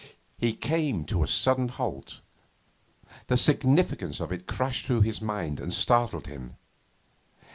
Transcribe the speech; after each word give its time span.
He 0.39 0.53
came 0.53 1.05
to 1.05 1.21
a 1.21 1.27
sudden 1.27 1.67
halt. 1.67 2.21
The 3.27 3.37
significance 3.37 4.19
of 4.19 4.31
it 4.31 4.47
crashed 4.47 4.87
through 4.87 5.01
his 5.01 5.21
mind 5.21 5.59
and 5.59 5.71
startled 5.71 6.25
him. 6.25 6.55